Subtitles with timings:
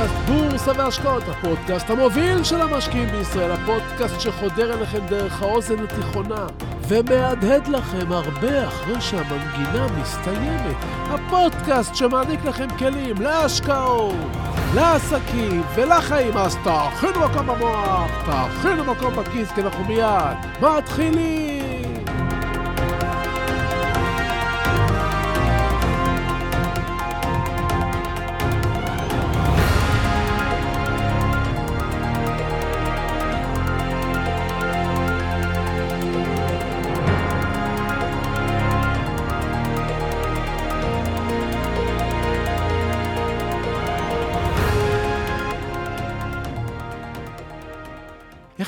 [0.00, 6.46] פודקאסט בורסה והשקעות, הפודקאסט המוביל של המשקיעים בישראל, הפודקאסט שחודר אליכם דרך האוזן התיכונה
[6.88, 10.76] ומהדהד לכם הרבה אחרי שהמנגינה מסתיימת.
[11.10, 14.14] הפודקאסט שמעניק לכם כלים להשקעות,
[14.74, 16.36] לעסקים ולחיים.
[16.36, 21.59] אז תאכינו מקום במוח, תאכינו מקום בכיס, כי אנחנו מיד מתחילים.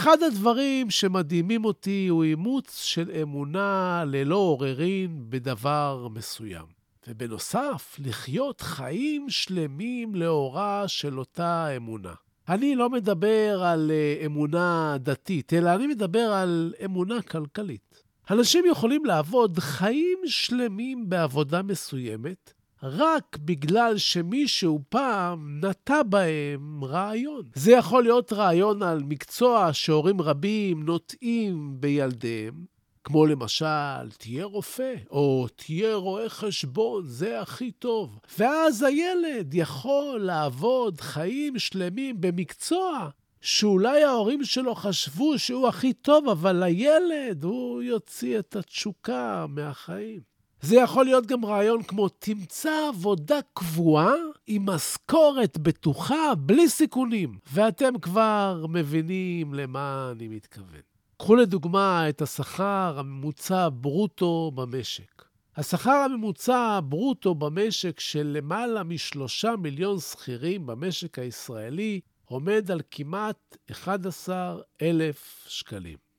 [0.02, 6.64] אחד הדברים שמדהימים אותי הוא אימוץ של אמונה ללא עוררין בדבר מסוים.
[7.08, 12.12] ובנוסף, לחיות חיים שלמים לאורה של אותה אמונה.
[12.48, 18.02] אני לא מדבר על אה, אמונה דתית, אלא אני מדבר על אמונה כלכלית.
[18.30, 27.42] אנשים יכולים לעבוד חיים שלמים בעבודה מסוימת, רק בגלל שמישהו פעם נטע בהם רעיון.
[27.54, 32.54] זה יכול להיות רעיון על מקצוע שהורים רבים נוטעים בילדיהם,
[33.04, 38.18] כמו למשל, תהיה רופא, או תהיה רואה חשבון, זה הכי טוב.
[38.38, 43.08] ואז הילד יכול לעבוד חיים שלמים במקצוע
[43.40, 50.31] שאולי ההורים שלו חשבו שהוא הכי טוב, אבל הילד, הוא יוציא את התשוקה מהחיים.
[50.62, 54.14] זה יכול להיות גם רעיון כמו תמצא עבודה קבועה
[54.46, 57.38] עם משכורת בטוחה, בלי סיכונים.
[57.52, 60.80] ואתם כבר מבינים למה אני מתכוון.
[61.18, 65.24] קחו לדוגמה את השכר הממוצע ברוטו במשק.
[65.56, 75.44] השכר הממוצע ברוטו במשק של למעלה משלושה מיליון שכירים במשק הישראלי עומד על כמעט 11,000
[75.48, 76.11] שקלים.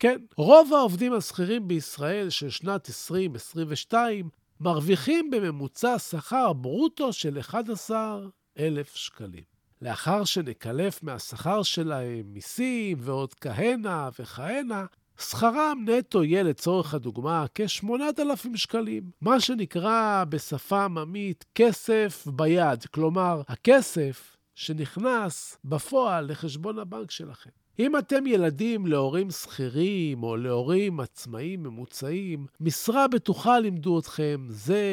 [0.00, 4.28] כן, רוב העובדים השכירים בישראל של שנת 2022
[4.60, 9.42] מרוויחים בממוצע שכר ברוטו של 11,000 שקלים.
[9.82, 14.86] לאחר שנקלף מהשכר שלהם מיסים ועוד כהנה וכהנה,
[15.20, 24.36] שכרם נטו יהיה לצורך הדוגמה כ-8,000 שקלים, מה שנקרא בשפה עממית כסף ביד, כלומר, הכסף
[24.54, 27.50] שנכנס בפועל לחשבון הבנק שלכם.
[27.78, 34.84] אם אתם ילדים להורים שכירים או להורים עצמאים ממוצעים, משרה בטוחה לימדו אתכם, זה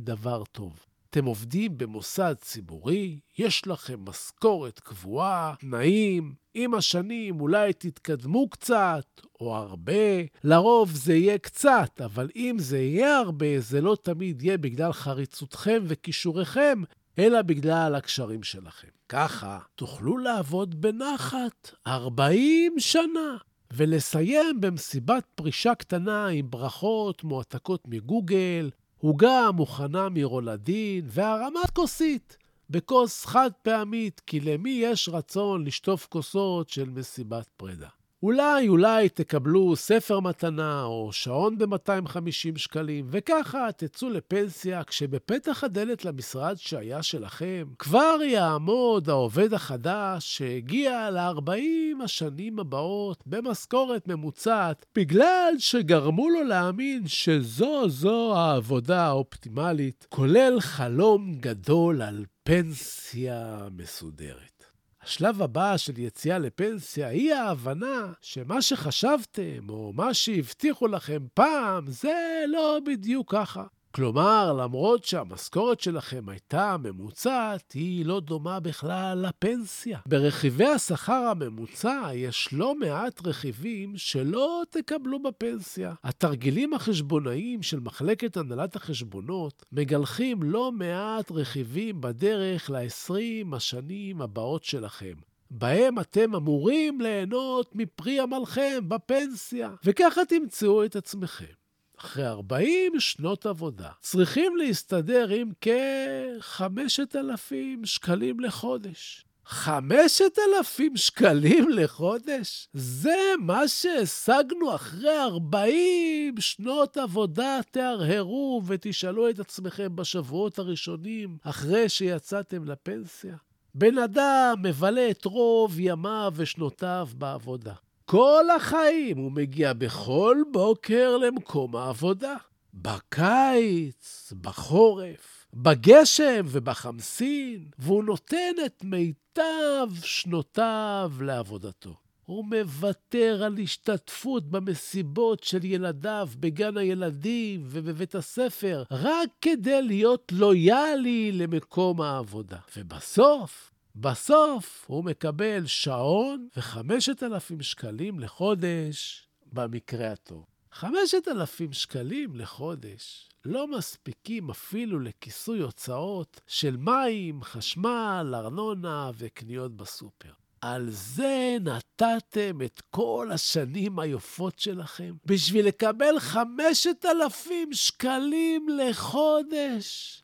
[0.00, 0.86] דבר טוב.
[1.10, 9.56] אתם עובדים במוסד ציבורי, יש לכם משכורת קבועה, תנאים, עם השנים אולי תתקדמו קצת או
[9.56, 14.92] הרבה, לרוב זה יהיה קצת, אבל אם זה יהיה הרבה, זה לא תמיד יהיה בגלל
[14.92, 16.82] חריצותכם וכישוריכם,
[17.20, 18.88] אלא בגלל הקשרים שלכם.
[19.08, 23.36] ככה תוכלו לעבוד בנחת 40 שנה,
[23.72, 32.36] ולסיים במסיבת פרישה קטנה עם ברכות מועתקות מגוגל, עוגה מוכנה מרולדין והרמת כוסית
[32.70, 37.88] בכוס חד פעמית, כי למי יש רצון לשטוף כוסות של מסיבת פרידה?
[38.22, 46.56] אולי, אולי תקבלו ספר מתנה או שעון ב-250 שקלים, וככה תצאו לפנסיה כשבפתח הדלת למשרד
[46.56, 56.44] שהיה שלכם כבר יעמוד העובד החדש שהגיע ל-40 השנים הבאות במשכורת ממוצעת, בגלל שגרמו לו
[56.44, 64.59] להאמין שזו זו העבודה האופטימלית, כולל חלום גדול על פנסיה מסודרת.
[65.02, 72.44] השלב הבא של יציאה לפנסיה היא ההבנה שמה שחשבתם או מה שהבטיחו לכם פעם זה
[72.48, 73.64] לא בדיוק ככה.
[73.92, 79.98] כלומר, למרות שהמשכורת שלכם הייתה ממוצעת, היא לא דומה בכלל לפנסיה.
[80.06, 85.94] ברכיבי השכר הממוצע יש לא מעט רכיבים שלא תקבלו בפנסיה.
[86.04, 95.14] התרגילים החשבונאיים של מחלקת הנהלת החשבונות מגלחים לא מעט רכיבים בדרך ל-20 השנים הבאות שלכם.
[95.50, 101.59] בהם אתם אמורים ליהנות מפרי עמלכם בפנסיה, וככה תמצאו את עצמכם.
[102.04, 107.54] אחרי 40 שנות עבודה, צריכים להסתדר עם כ-5,000
[107.84, 109.24] שקלים לחודש.
[109.44, 112.68] 5,000 שקלים לחודש?
[112.72, 117.60] זה מה שהשגנו אחרי 40 שנות עבודה.
[117.70, 123.36] תהרהרו ותשאלו את עצמכם בשבועות הראשונים, אחרי שיצאתם לפנסיה.
[123.74, 127.74] בן אדם מבלה את רוב ימיו ושנותיו בעבודה.
[128.10, 132.36] כל החיים הוא מגיע בכל בוקר למקום העבודה.
[132.74, 141.94] בקיץ, בחורף, בגשם ובחמסין, והוא נותן את מיטב שנותיו לעבודתו.
[142.24, 151.32] הוא מוותר על השתתפות במסיבות של ילדיו בגן הילדים ובבית הספר, רק כדי להיות לויאלי
[151.32, 152.58] למקום העבודה.
[152.76, 160.44] ובסוף, בסוף הוא מקבל שעון וחמשת אלפים שקלים לחודש במקרה הטוב.
[160.72, 170.32] חמשת אלפים שקלים לחודש לא מספיקים אפילו לכיסוי הוצאות של מים, חשמל, ארנונה וקניות בסופר.
[170.60, 175.14] על זה נתתם את כל השנים היפות שלכם?
[175.26, 180.22] בשביל לקבל חמשת אלפים שקלים לחודש?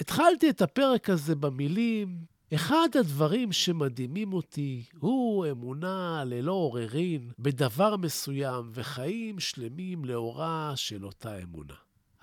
[0.00, 2.18] התחלתי את הפרק הזה במילים,
[2.54, 11.38] אחד הדברים שמדהימים אותי הוא אמונה ללא עוררין בדבר מסוים וחיים שלמים לאורה של אותה
[11.42, 11.74] אמונה.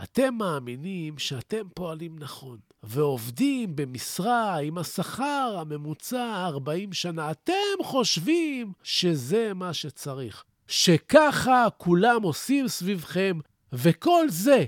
[0.03, 7.31] אתם מאמינים שאתם פועלים נכון, ועובדים במשרה עם השכר הממוצע 40 שנה.
[7.31, 13.39] אתם חושבים שזה מה שצריך, שככה כולם עושים סביבכם,
[13.73, 14.65] וכל זה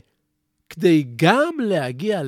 [0.69, 2.24] כדי גם להגיע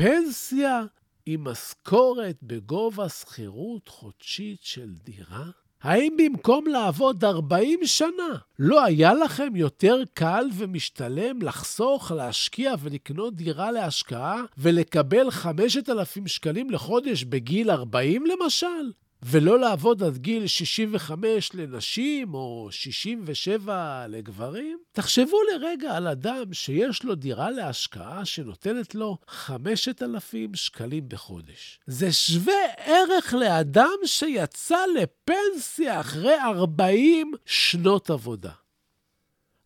[0.00, 0.82] לפנסיה
[1.26, 5.44] עם משכורת בגובה שכירות חודשית של דירה?
[5.82, 13.72] האם במקום לעבוד 40 שנה, לא היה לכם יותר קל ומשתלם לחסוך, להשקיע ולקנות דירה
[13.72, 18.92] להשקעה ולקבל 5,000 שקלים לחודש בגיל 40 למשל?
[19.22, 24.78] ולא לעבוד עד גיל 65 לנשים או 67 לגברים?
[24.92, 31.80] תחשבו לרגע על אדם שיש לו דירה להשקעה שנותנת לו 5,000 שקלים בחודש.
[31.86, 38.52] זה שווה ערך לאדם שיצא לפנסיה אחרי 40 שנות עבודה.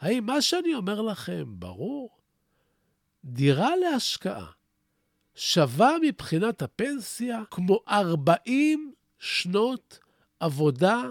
[0.01, 2.11] האם מה שאני אומר לכם ברור?
[3.25, 4.47] דירה להשקעה
[5.35, 8.93] שווה מבחינת הפנסיה כמו 40
[9.25, 9.99] שנות
[10.41, 11.03] עבודה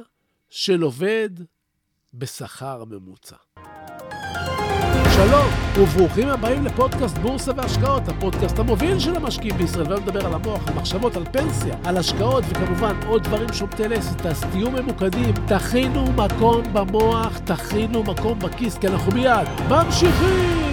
[0.50, 1.30] של עובד
[2.14, 3.36] בשכר ממוצע.
[5.16, 5.48] שלום,
[5.80, 10.74] וברוכים הבאים לפודקאסט בורסה והשקעות, הפודקאסט המוביל של המשקיעים בישראל, והיום נדבר על המוח, על
[10.74, 16.74] מחשבות, על פנסיה, על השקעות, וכמובן עוד דברים שומטי לסת, אז תהיו ממוקדים, תכינו מקום
[16.74, 20.71] במוח, תכינו מקום בכיס, כי אנחנו מיד ממשיכים!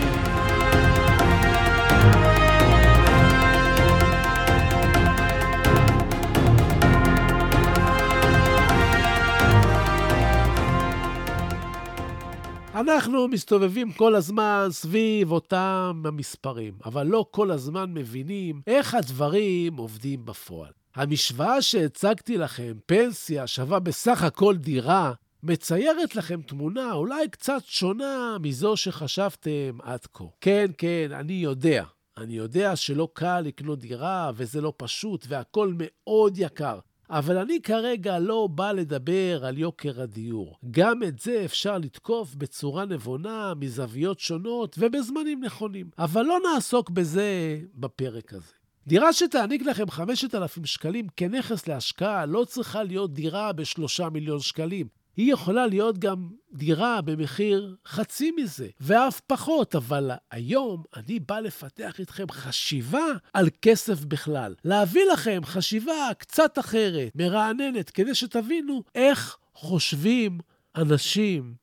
[12.81, 20.25] אנחנו מסתובבים כל הזמן סביב אותם המספרים, אבל לא כל הזמן מבינים איך הדברים עובדים
[20.25, 20.73] בפועל.
[20.95, 28.77] המשוואה שהצגתי לכם, פנסיה שווה בסך הכל דירה, מציירת לכם תמונה אולי קצת שונה מזו
[28.77, 30.25] שחשבתם עד כה.
[30.41, 31.85] כן, כן, אני יודע.
[32.19, 36.79] אני יודע שלא קל לקנות דירה וזה לא פשוט והכול מאוד יקר.
[37.11, 40.59] אבל אני כרגע לא בא לדבר על יוקר הדיור.
[40.71, 45.91] גם את זה אפשר לתקוף בצורה נבונה, מזוויות שונות ובזמנים נכונים.
[45.99, 48.53] אבל לא נעסוק בזה בפרק הזה.
[48.87, 54.98] דירה שתעניק לכם 5,000 שקלים כנכס להשקעה לא צריכה להיות דירה ב-3 מיליון שקלים.
[55.19, 62.01] היא יכולה להיות גם דירה במחיר חצי מזה, ואף פחות, אבל היום אני בא לפתח
[62.01, 64.55] איתכם חשיבה על כסף בכלל.
[64.65, 70.39] להביא לכם חשיבה קצת אחרת, מרעננת, כדי שתבינו איך חושבים
[70.77, 71.55] אנשים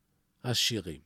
[0.44, 1.05] עשירים.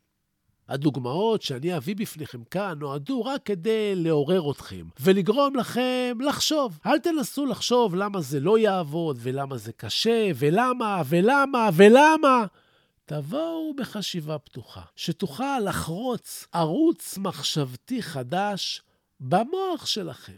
[0.70, 6.80] הדוגמאות שאני אביא בפניכם כאן נועדו רק כדי לעורר אתכם ולגרום לכם לחשוב.
[6.86, 12.46] אל תנסו לחשוב למה זה לא יעבוד ולמה זה קשה ולמה ולמה ולמה.
[13.06, 18.82] תבואו בחשיבה פתוחה, שתוכל לחרוץ ערוץ מחשבתי חדש
[19.20, 20.36] במוח שלכם.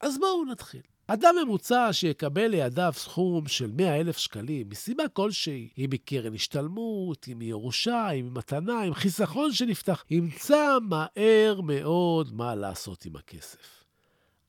[0.00, 0.82] אז בואו נתחיל.
[1.10, 7.38] אדם ממוצע שיקבל לידיו סכום של 100 אלף שקלים, מסיבה כלשהי, אם מקרן השתלמות, אם
[7.38, 13.77] מירושה, אם מתנה, אם חיסכון שנפתח, ימצא מהר מאוד מה לעשות עם הכסף.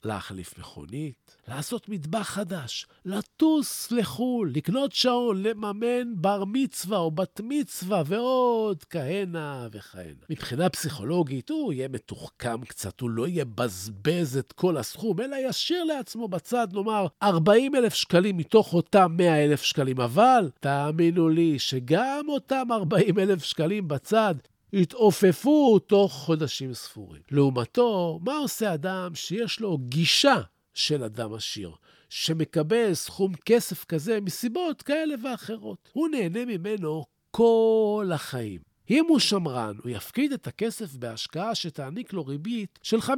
[0.05, 8.03] להחליף מכונית, לעשות מטבח חדש, לטוס לחו"ל, לקנות שעון, לממן בר מצווה או בת מצווה
[8.05, 10.25] ועוד כהנה וכהנה.
[10.29, 16.27] מבחינה פסיכולוגית הוא יהיה מתוחכם קצת, הוא לא יבזבז את כל הסכום, אלא ישאיר לעצמו
[16.27, 20.01] בצד, נאמר, 40 אלף שקלים מתוך אותם 100 אלף שקלים.
[20.01, 24.35] אבל תאמינו לי שגם אותם 40 אלף שקלים בצד
[24.73, 27.21] התעופפו תוך חודשים ספורים.
[27.31, 30.41] לעומתו, מה עושה אדם שיש לו גישה
[30.73, 31.71] של אדם עשיר,
[32.09, 35.89] שמקבל סכום כסף כזה מסיבות כאלה ואחרות?
[35.93, 38.69] הוא נהנה ממנו כל החיים.
[38.89, 43.11] אם הוא שמרן, הוא יפקיד את הכסף בהשקעה שתעניק לו ריבית של 5%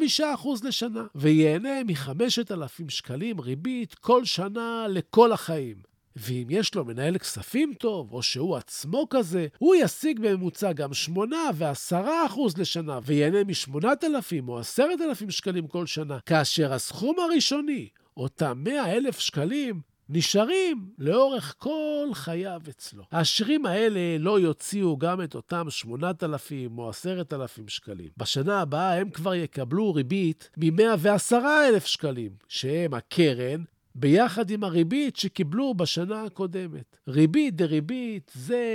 [0.63, 5.90] לשנה, וייהנה מ-5,000 שקלים ריבית כל שנה לכל החיים.
[6.15, 11.35] ואם יש לו מנהל כספים טוב, או שהוא עצמו כזה, הוא ישיג בממוצע גם 8
[11.55, 17.87] ו-10 אחוז לשנה, וייהנה מ-8,000 או 10,000 שקלים כל שנה, כאשר הסכום הראשוני,
[18.17, 19.81] אותם 100,000 שקלים,
[20.13, 23.03] נשארים לאורך כל חייו אצלו.
[23.11, 28.09] העשירים האלה לא יוציאו גם את אותם 8,000 או 10,000 שקלים.
[28.17, 33.63] בשנה הבאה הם כבר יקבלו ריבית מ-110,000 שקלים, שהם הקרן
[33.95, 36.97] ביחד עם הריבית שקיבלו בשנה הקודמת.
[37.07, 38.65] ריבית דריבית זה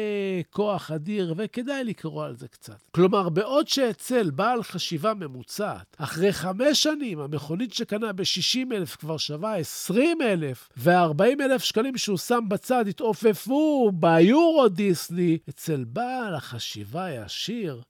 [0.51, 2.83] כוח אדיר, וכדאי לקרוא על זה קצת.
[2.91, 10.69] כלומר, בעוד שאצל בעל חשיבה ממוצעת, אחרי חמש שנים המכונית שקנה ב-60,000 כבר שווה 20,000,
[10.77, 17.83] ו-40,000 שקלים שהוא שם בצד התעופפו ביורו דיסני, אצל בעל החשיבה העשיר,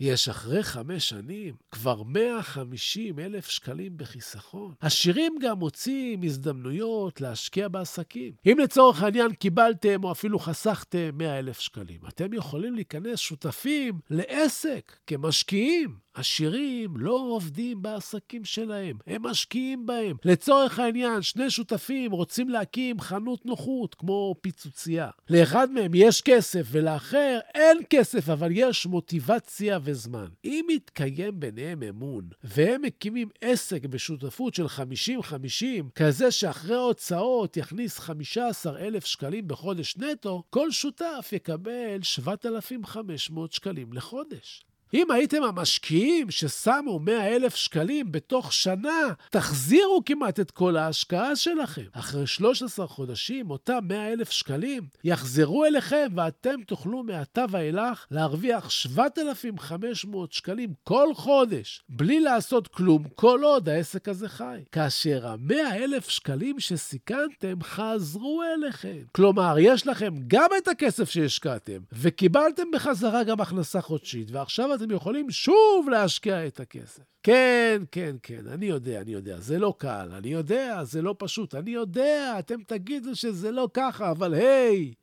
[0.00, 4.74] יש אחרי חמש שנים כבר 150 אלף שקלים בחיסכון.
[4.80, 8.32] עשירים גם מוצאים הזדמנויות להשקיע בעסקים.
[8.46, 14.96] אם לצורך העניין קיבלתם או אפילו חסכתם 100 אלף שקלים, אתם יכולים להיכנס שותפים לעסק
[15.06, 16.09] כמשקיעים.
[16.14, 20.16] עשירים לא עובדים בעסקים שלהם, הם משקיעים בהם.
[20.24, 25.10] לצורך העניין, שני שותפים רוצים להקים חנות נוחות, כמו פיצוצייה.
[25.30, 30.26] לאחד מהם יש כסף ולאחר אין כסף, אבל יש מוטיבציה וזמן.
[30.44, 39.06] אם מתקיים ביניהם אמון, והם מקימים עסק בשותפות של 50-50, כזה שאחרי ההוצאות יכניס 15,000
[39.06, 44.64] שקלים בחודש נטו, כל שותף יקבל 7,500 שקלים לחודש.
[44.94, 51.84] אם הייתם המשקיעים ששמו 100 אלף שקלים בתוך שנה, תחזירו כמעט את כל ההשקעה שלכם.
[51.92, 60.32] אחרי 13 חודשים, אותם 100 אלף שקלים יחזרו אליכם ואתם תוכלו מעתה ואילך להרוויח 7,500
[60.32, 64.60] שקלים כל חודש, בלי לעשות כלום, כל עוד העסק הזה חי.
[64.72, 69.02] כאשר ה-100 אלף שקלים שסיכנתם חזרו אליכם.
[69.12, 75.30] כלומר, יש לכם גם את הכסף שהשקעתם, וקיבלתם בחזרה גם הכנסה חודשית, ועכשיו אתם יכולים
[75.30, 77.02] שוב להשקיע את הכסף.
[77.22, 81.54] כן, כן, כן, אני יודע, אני יודע, זה לא קל, אני יודע, זה לא פשוט,
[81.54, 84.94] אני יודע, אתם תגידו שזה לא ככה, אבל היי,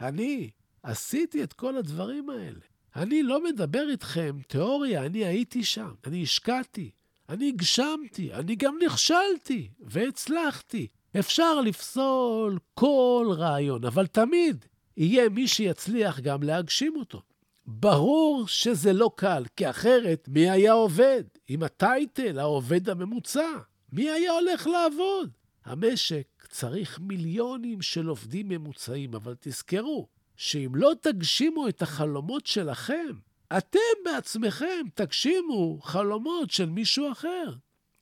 [0.00, 0.50] אני
[0.82, 2.60] עשיתי את כל הדברים האלה.
[2.96, 6.90] אני לא מדבר איתכם תיאוריה, אני הייתי שם, אני השקעתי,
[7.28, 10.86] אני הגשמתי, אני גם נכשלתי והצלחתי.
[11.18, 14.64] אפשר לפסול כל רעיון, אבל תמיד
[14.96, 17.22] יהיה מי שיצליח גם להגשים אותו.
[17.66, 21.22] ברור שזה לא קל, כי אחרת מי היה עובד?
[21.48, 23.48] עם הטייטל, העובד הממוצע.
[23.92, 25.30] מי היה הולך לעבוד?
[25.64, 33.16] המשק צריך מיליונים של עובדים ממוצעים, אבל תזכרו שאם לא תגשימו את החלומות שלכם,
[33.58, 37.52] אתם בעצמכם תגשימו חלומות של מישהו אחר.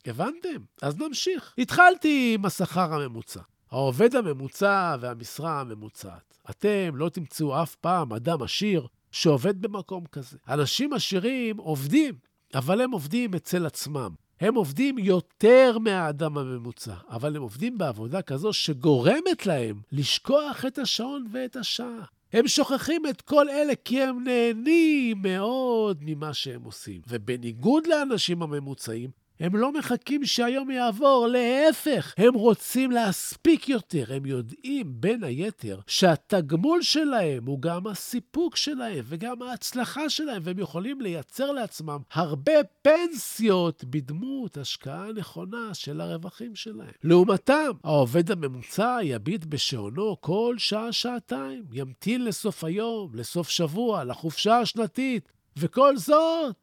[0.06, 0.62] הבנתם?
[0.82, 1.54] אז נמשיך.
[1.58, 3.40] התחלתי עם השכר הממוצע.
[3.70, 6.38] העובד הממוצע והמשרה הממוצעת.
[6.50, 10.36] אתם לא תמצאו אף פעם אדם עשיר שעובד במקום כזה.
[10.48, 12.14] אנשים עשירים עובדים,
[12.54, 14.10] אבל הם עובדים אצל עצמם.
[14.40, 21.26] הם עובדים יותר מהאדם הממוצע, אבל הם עובדים בעבודה כזו שגורמת להם לשכוח את השעון
[21.32, 22.04] ואת השעה.
[22.32, 27.00] הם שוכחים את כל אלה כי הם נהנים מאוד ממה שהם עושים.
[27.08, 34.04] ובניגוד לאנשים הממוצעים, הם לא מחכים שהיום יעבור, להפך, הם רוצים להספיק יותר.
[34.08, 41.00] הם יודעים, בין היתר, שהתגמול שלהם הוא גם הסיפוק שלהם וגם ההצלחה שלהם, והם יכולים
[41.00, 46.92] לייצר לעצמם הרבה פנסיות בדמות השקעה נכונה של הרווחים שלהם.
[47.04, 55.96] לעומתם, העובד הממוצע יביט בשעונו כל שעה-שעתיים, ימתין לסוף היום, לסוף שבוע, לחופשה השנתית, וכל
[55.96, 56.56] זאת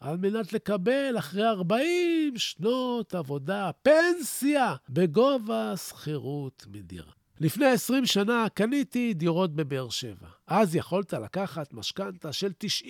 [0.00, 7.12] על מנת לקבל אחרי 40 שנות עבודה פנסיה בגובה שכירות מדירה.
[7.40, 10.26] לפני 20 שנה קניתי דירות בבאר שבע.
[10.46, 12.52] אז יכולת לקחת משכנתה של
[12.86, 12.88] 90%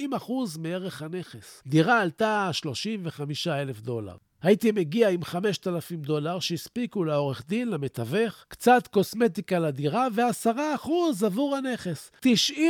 [0.59, 1.63] מערך הנכס.
[1.67, 4.17] דירה עלתה 35,000 דולר.
[4.43, 10.91] הייתי מגיע עם 5,000 דולר שהספיקו לעורך דין, למתווך, קצת קוסמטיקה לדירה ו-10%
[11.27, 12.11] עבור הנכס.
[12.25, 12.61] 90%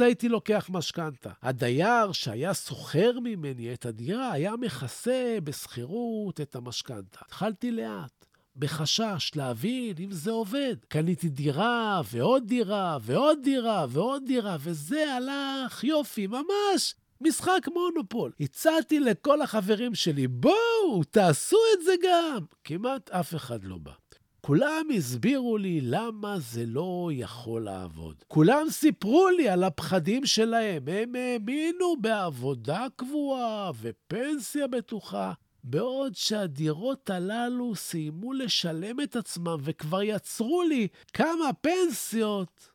[0.00, 1.30] הייתי לוקח משכנתה.
[1.42, 7.18] הדייר שהיה שוכר ממני את הדירה היה מכסה בשכירות את המשכנתה.
[7.26, 8.26] התחלתי לאט.
[8.56, 10.76] בחשש להבין אם זה עובד.
[10.88, 18.32] קניתי דירה ועוד דירה ועוד דירה ועוד דירה, וזה הלך יופי, ממש משחק מונופול.
[18.40, 22.44] הצעתי לכל החברים שלי, בואו, תעשו את זה גם.
[22.64, 23.92] כמעט אף אחד לא בא.
[24.40, 28.14] כולם הסבירו לי למה זה לא יכול לעבוד.
[28.28, 30.82] כולם סיפרו לי על הפחדים שלהם.
[30.86, 35.32] הם האמינו בעבודה קבועה ופנסיה בטוחה,
[35.64, 42.71] בעוד שהדירות הללו סיימו לשלם את עצמם וכבר יצרו לי כמה פנסיות.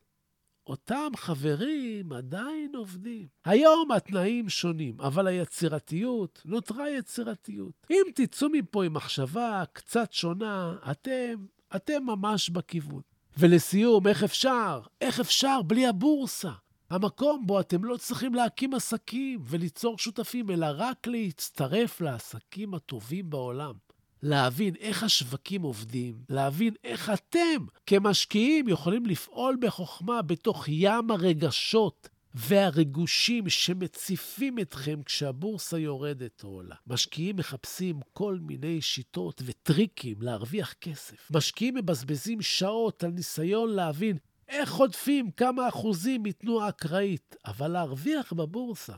[0.68, 3.26] אותם חברים עדיין עובדים.
[3.44, 7.86] היום התנאים שונים, אבל היצירתיות נותרה יצירתיות.
[7.90, 11.34] אם תצאו מפה עם מחשבה קצת שונה, אתם,
[11.76, 13.00] אתם ממש בכיוון.
[13.38, 14.80] ולסיום, איך אפשר?
[15.00, 16.52] איך אפשר בלי הבורסה?
[16.90, 23.74] המקום בו אתם לא צריכים להקים עסקים וליצור שותפים, אלא רק להצטרף לעסקים הטובים בעולם.
[24.22, 33.48] להבין איך השווקים עובדים, להבין איך אתם כמשקיעים יכולים לפעול בחוכמה בתוך ים הרגשות והריגושים
[33.48, 36.74] שמציפים אתכם כשהבורסה יורדת או עולה.
[36.86, 41.30] משקיעים מחפשים כל מיני שיטות וטריקים להרוויח כסף.
[41.30, 44.16] משקיעים מבזבזים שעות על ניסיון להבין
[44.48, 48.94] איך חוטפים כמה אחוזים מתנועה אקראית, אבל להרוויח בבורסה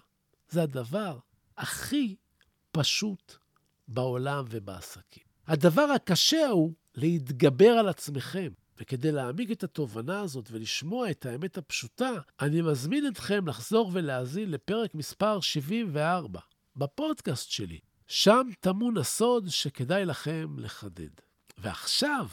[0.48, 1.18] זה הדבר
[1.56, 2.16] הכי
[2.72, 3.36] פשוט
[3.90, 5.22] בעולם ובעסקים.
[5.46, 8.48] הדבר הקשה הוא להתגבר על עצמכם.
[8.80, 14.94] וכדי להעמיק את התובנה הזאת ולשמוע את האמת הפשוטה, אני מזמין אתכם לחזור ולהאזין לפרק
[14.94, 16.40] מספר 74
[16.76, 17.78] בפודקאסט שלי.
[18.06, 21.10] שם טמון הסוד שכדאי לכם לחדד.
[21.58, 22.26] ועכשיו,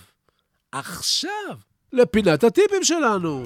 [0.72, 1.58] עכשיו,
[1.94, 3.44] לפינת הטיפים שלנו.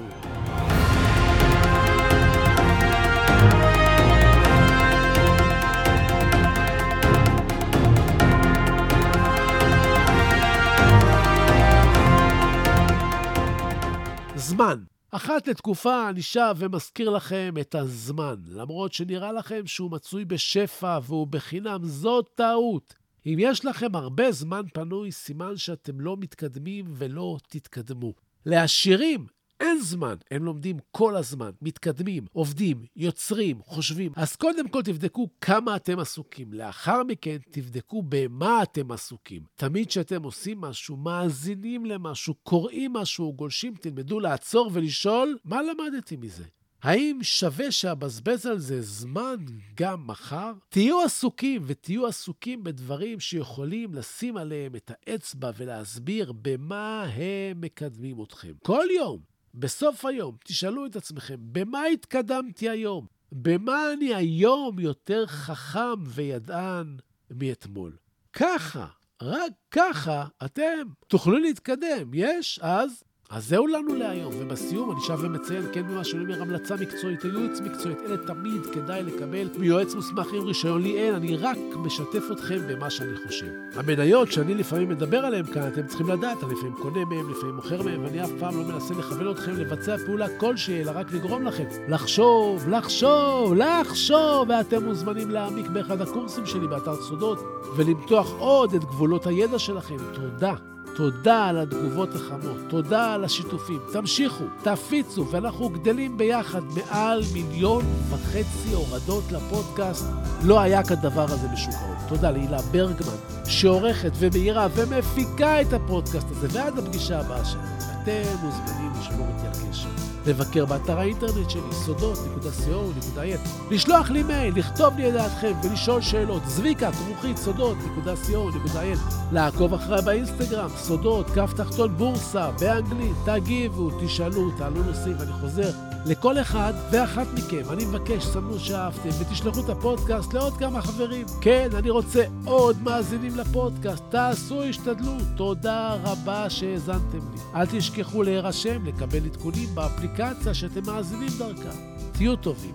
[14.52, 14.82] זמן.
[15.10, 21.26] אחת לתקופה אני שב ומזכיר לכם את הזמן, למרות שנראה לכם שהוא מצוי בשפע והוא
[21.26, 22.94] בחינם, זאת טעות.
[23.26, 28.12] אם יש לכם הרבה זמן פנוי, סימן שאתם לא מתקדמים ולא תתקדמו.
[28.46, 29.26] לעשירים
[29.62, 34.12] אין זמן, הם לומדים כל הזמן, מתקדמים, עובדים, יוצרים, חושבים.
[34.16, 36.52] אז קודם כל תבדקו כמה אתם עסוקים.
[36.52, 39.42] לאחר מכן תבדקו במה אתם עסוקים.
[39.54, 46.44] תמיד כשאתם עושים משהו, מאזינים למשהו, קוראים משהו, גולשים, תלמדו לעצור ולשאול, מה למדתי מזה?
[46.82, 49.36] האם שווה שאבזבז על זה זמן
[49.74, 50.52] גם מחר?
[50.68, 58.52] תהיו עסוקים, ותהיו עסוקים בדברים שיכולים לשים עליהם את האצבע ולהסביר במה הם מקדמים אתכם.
[58.62, 63.06] כל יום בסוף היום תשאלו את עצמכם, במה התקדמתי היום?
[63.32, 66.96] במה אני היום יותר חכם וידען
[67.30, 67.96] מאתמול?
[68.32, 68.86] ככה,
[69.22, 72.14] רק ככה, אתם תוכלו להתקדם.
[72.14, 72.60] יש?
[72.62, 77.24] אז אז זהו לנו להיום, ובסיום אני שב ומציין, כן ממה שאני אומר, המלצה מקצועית,
[77.24, 80.82] ייעוץ מקצועית, אלה תמיד כדאי לקבל מיועץ מוסמך עם רישיון.
[80.82, 83.46] לי אין, אני רק משתף אתכם במה שאני חושב.
[83.74, 87.82] המניות שאני לפעמים מדבר עליהן כאן, אתם צריכים לדעת, אני לפעמים קונה מהן, לפעמים מוכר
[87.82, 91.64] מהן, ואני אף פעם לא מנסה לכוון אתכם לבצע פעולה כלשהי, אלא רק לגרום לכם
[91.88, 97.38] לחשוב, לחשוב, לחשוב, ואתם מוזמנים להעמיק באחד הקורסים שלי באתר סודות,
[97.76, 99.96] ולמתוח עוד את גבולות הידע שלכם.
[100.14, 100.54] תודה.
[100.96, 103.78] תודה על התגובות החמות, תודה על השיתופים.
[103.92, 110.06] תמשיכו, תפיצו, ואנחנו גדלים ביחד מעל מיליון וחצי הורדות לפודקאסט.
[110.44, 111.96] לא היה כדבר הזה ההון.
[112.08, 116.48] תודה להילה ברגמן, שעורכת ומאירה ומפיקה את הפודקאסט הזה.
[116.50, 117.64] ועד הפגישה הבאה שלנו,
[118.02, 119.88] אתם מוזמנים לשמור איתי על קשר.
[120.26, 126.90] לבקר באתר האינטרנט שלי, סודות.co.il, לשלוח לי מייל, לכתוב לי את דעתכם ולשאול שאלות, זביקה,
[126.92, 128.98] כרוכית, סודות.co.il,
[129.32, 135.70] לעקוב אחריי באינסטגרם, סודות, כף תחתון בורסה, באנגלית, תגיבו, תשאלו, תעלו נושאים, ואני חוזר
[136.06, 137.62] לכל אחד ואחת מכם.
[137.70, 141.26] אני מבקש, סמנו שאהבתם, ותשלחו את הפודקאסט לעוד כמה חברים.
[141.40, 145.22] כן, אני רוצה עוד מאזינים לפודקאסט, תעשו השתדלות.
[145.36, 147.40] תודה רבה שהאזנתם לי.
[147.54, 151.76] אל תשכחו להירשם, לקבל עדכונים באפליקציה שאתם מאזינים דרכה.
[152.12, 152.74] תהיו טובים,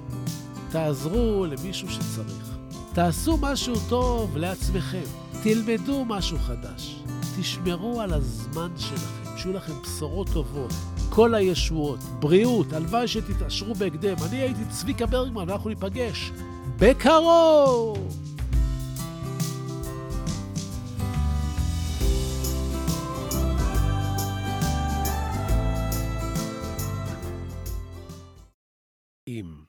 [0.72, 2.58] תעזרו למישהו שצריך.
[2.94, 5.04] תעשו משהו טוב לעצמכם,
[5.44, 7.04] תלמדו משהו חדש,
[7.40, 10.72] תשמרו על הזמן שלכם, שיהיו לכם בשורות טובות,
[11.10, 14.16] כל הישועות, בריאות, הלוואי שתתעשרו בהקדם.
[14.30, 16.32] אני הייתי צביקה ברגמן, ואנחנו ניפגש
[16.80, 17.98] בקרוב!
[29.28, 29.64] אם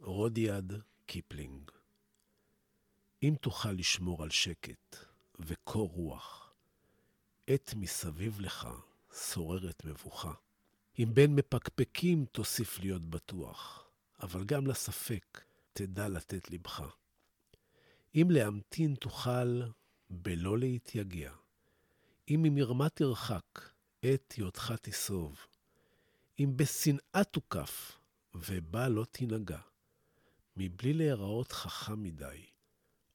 [0.00, 0.72] רודיארד
[1.06, 1.70] קיפלינג,
[3.22, 5.05] אם תוכל לשמור על שקט
[5.38, 6.54] וקור רוח,
[7.46, 8.68] עת מסביב לך
[9.32, 10.32] שוררת מבוכה.
[10.98, 13.88] אם בין מפקפקים תוסיף להיות בטוח,
[14.22, 15.40] אבל גם לספק
[15.72, 16.82] תדע לתת לבך.
[18.14, 19.62] אם להמתין תוכל
[20.10, 21.32] בלא להתייגע,
[22.30, 23.70] אם ממרמה תרחק,
[24.00, 25.46] את היותך תסוב.
[26.40, 27.98] אם בשנאה תוקף,
[28.34, 29.60] ובה לא תנהגה.
[30.56, 32.46] מבלי להיראות חכם מדי,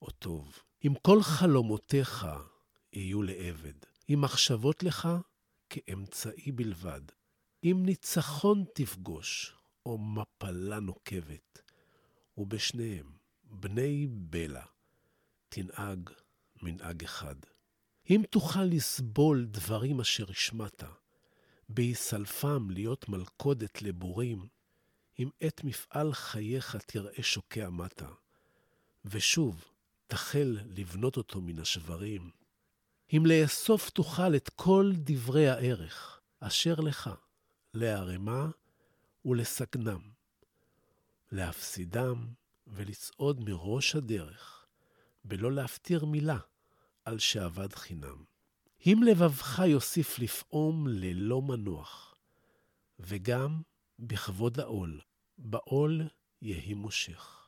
[0.01, 0.59] או טוב.
[0.85, 2.27] אם כל חלומותיך
[2.93, 3.73] יהיו לעבד,
[4.09, 5.07] אם מחשבות לך
[5.69, 7.01] כאמצעי בלבד,
[7.63, 11.61] אם ניצחון תפגוש, או מפלה נוקבת,
[12.37, 13.11] ובשניהם,
[13.43, 14.65] בני בלע,
[15.49, 16.09] תנהג
[16.61, 17.35] מנהג אחד.
[18.09, 20.83] אם תוכל לסבול דברים אשר השמעת,
[21.69, 24.47] בהיסלפם להיות מלכודת לבורים,
[25.19, 28.09] אם את מפעל חייך תראה שוקע מטה,
[29.05, 29.65] ושוב
[30.11, 32.31] תחל לבנות אותו מן השברים,
[33.13, 37.09] אם לאסוף תוכל את כל דברי הערך אשר לך,
[37.73, 38.49] לערמה
[39.25, 39.99] ולסגנם,
[41.31, 42.27] להפסידם
[42.67, 44.65] ולצעוד מראש הדרך,
[45.23, 46.37] בלא להפטיר מילה
[47.05, 48.23] על שאבד חינם.
[48.85, 52.15] אם לבבך יוסיף לפעום ללא מנוח,
[52.99, 53.61] וגם
[53.99, 55.01] בכבוד העול,
[55.37, 56.01] בעול
[56.41, 57.40] יהי מושך.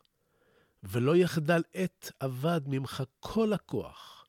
[0.83, 4.25] ולא יחדל עת אבד ממך כל הכוח,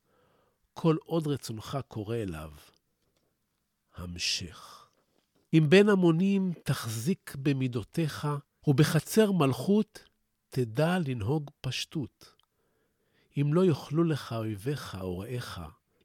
[0.74, 2.50] כל עוד רצונך קורא אליו.
[3.94, 4.88] המשך.
[5.54, 8.28] אם בין המונים תחזיק במידותיך,
[8.66, 10.04] ובחצר מלכות
[10.50, 12.34] תדע לנהוג פשטות.
[13.40, 15.60] אם לא יאכלו לך אויביך או רעיך,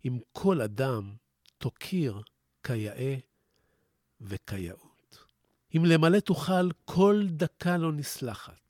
[0.05, 1.13] אם כל אדם
[1.57, 2.21] תוקיר
[2.63, 3.15] כיאה
[4.21, 5.25] וכיאות.
[5.75, 8.68] אם למלא תוכל, כל דקה לא נסלחת,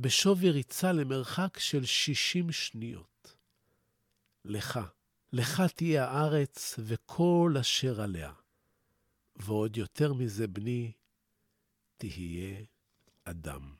[0.00, 3.36] בשווי ריצה למרחק של שישים שניות.
[4.44, 4.80] לך,
[5.32, 8.32] לך תהיה הארץ וכל אשר עליה.
[9.36, 10.92] ועוד יותר מזה, בני,
[11.96, 12.64] תהיה
[13.24, 13.77] אדם.